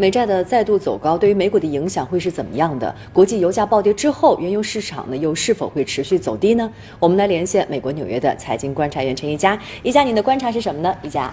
[0.00, 2.96] 美债的再度走高对于美股的影响会是怎么样的？
[3.12, 6.72] 国际油价暴跌之后，原油市场呢又是否会持续走低呢？
[6.98, 10.96] 我们来连线美国纽约的财经观察员陈一佳，一佳，您的观察是什么呢？
[11.02, 11.30] 一佳，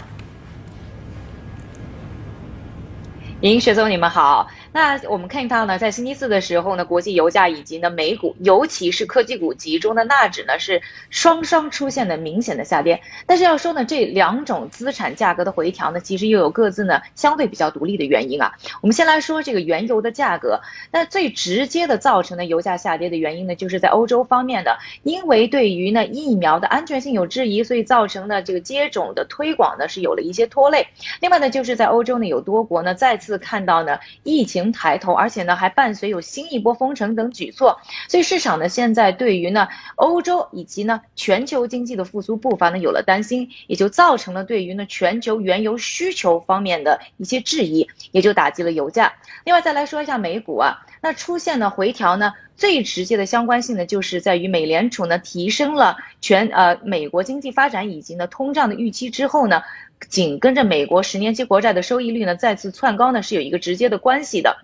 [3.40, 4.46] 您学总，你们好。
[4.78, 13.01] 那我们看到呢，在星期四的时候呢，国际油价以及呢美股，尤其是科技股集中的纳指呢，是双双出现了明显的下跌。
[13.26, 18.53] 但是要说呢，这两种资产价格的回调呢，其实又有各自呢相对比较独立的原因啊。
[18.81, 30.90] 我们先来说这个原油的价格，那最直接的造成的油价下跌的原因呢，就是在欧洲方面的，因为对于呢疫苗的安全性有质疑，所以造成的这个接种的推广呢是有了一些拖累。
[31.20, 34.66] 另外呢，就是在欧洲呢有多国呢再次看到呢疫情。
[34.71, 49.13] 抬头，而且呢还伴随有新一波封城等举措，所以市场呢现在对于呢欧洲以及呢全球经济的复苏步伐呢有了担心，也就造成了对于呢全球原油需求方面的一些质疑，也就打击了油价。
[49.43, 59.62] 另外再来说一下美股啊，那出现了回调呢，最直接的相关性呢就是在于美联储呢提升了全呃美国经济发展以及呢通胀的预期之后呢。
[60.10, 64.58] 紧跟着美国十年期国债的收益率呢再次窜高呢是有一个直接的关系的，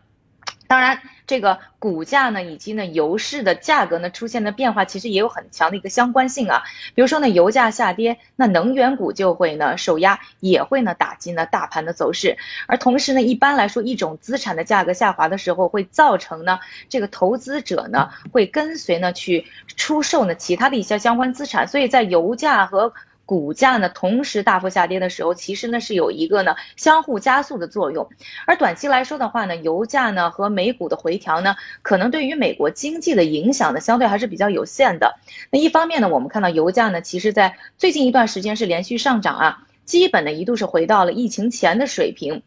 [0.74, 6.64] 当然这个股价呢以及呢油市的价格呢出现的变化其实也有很强的一个相关性啊，
[6.96, 16.58] 比如说呢油价下跌，那能源股就会呢受压，也会呢打击呢大盘的走势，而同时呢一般来说一种资产的价格下滑的时候会造成呢
[16.90, 28.10] 这个投资者呢会跟随呢去出售呢其他的一些相关资产，所以在油价和股价呢同时大幅下跌的时候，其实呢是有一个呢相互加速的作用。
[28.46, 35.16] 而短期来说的话呢，油价呢和美股的回调呢，可能对于美国经济的影响呢相对还是比较有限的。
[35.50, 42.44] 那一方面呢，我们看到油价呢，其实在最近一段时间是连续上涨啊，基本呢一度是回到了疫情前的水平。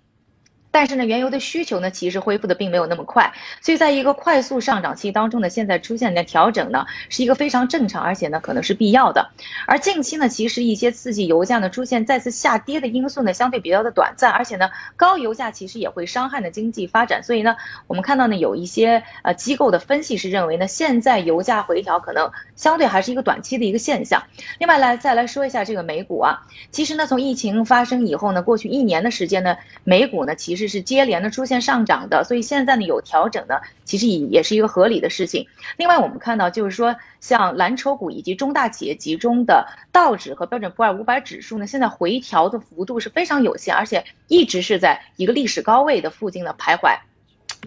[0.76, 3.32] 但是呢，原油的需求呢，其实恢复的并没有那么快，
[3.62, 9.30] 所以在一个快速上涨期当中呢，现在出现的调整呢，是一个非常正常，而且呢，可能是必要的。
[9.66, 17.22] 而近期呢，其实一些刺激油价呢出现再次下跌的因素呢，相对比较的短暂，而且呢，高油价其实也会伤害呢经济发展。
[17.22, 17.56] 所以呢，
[17.86, 24.24] 我们看到呢，有一些呃机构的分析是认为呢，现在油价回调可能相对还是一个短期的一个现象。
[24.58, 30.65] 另外来再来说一下这个美股啊，其实呢，从疫情发生以后呢，过去一年的时间呢，美股呢其实。
[30.68, 35.46] 是接连的出现上涨的，所以现在呢有调整呢，其实也也是一个合理的事情。
[35.76, 46.98] 另外我们看到就是说，像蓝筹股以及中大企业集中的道指和标准普尔五百指数呢，现在回调的幅度是非常有限，而且一直是在一个历史高位的附近的徘徊。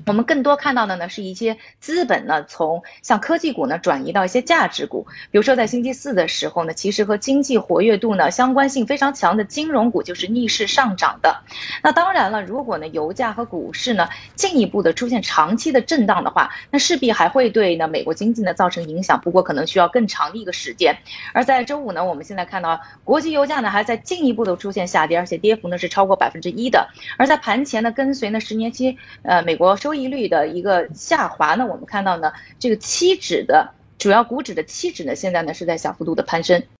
[0.05, 11.41] 我们更多看到的呢，是一些资本呢，从像科技股呢转移到一些价值股，比如说在星期四的时候呢，其实和经济活跃度呢相关性非常强的金融股就是逆势上涨的。
[11.83, 20.97] 那当然了，如果呢油价和股市呢进一步的出现长期的震荡的话，那势必还会对呢美国经济呢造成影响，不过可能需要更长的一个时间。
[21.33, 26.89] 而在周五呢，我们现在看到国际油价呢还在进一步的出现下跌，而且跌幅呢是超过百分之一的。
[27.17, 36.61] 而在盘前呢，跟随呢十年期呃美国收收益率的一个下滑呢，我们看到呢，这个期指的主要股指的期指呢，现在呢是在小幅度的攀升。